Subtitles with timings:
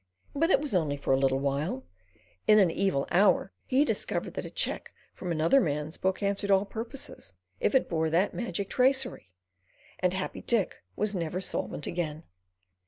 [0.33, 1.85] But it was only for a little while.
[2.47, 6.65] In an evil hour he discovered that a cheque from another man's book answered all
[6.65, 9.31] purposes if it bore that magic tracery,
[9.99, 12.23] and Happy Dick was never solvent again.